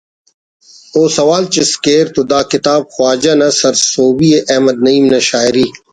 و 0.97 1.01
سوال 1.17 1.43
چست 1.53 1.75
کیر 1.83 2.05
تو 2.13 2.21
دا 2.31 2.39
کتاب 2.51 2.81
خواجہ 2.93 3.33
نا 3.39 3.47
سرسہبی 3.59 4.29
ءِ 4.37 4.47
احمد 4.53 4.77
نعیم 4.85 5.05
نا 5.11 5.19
شاعری 5.29 5.67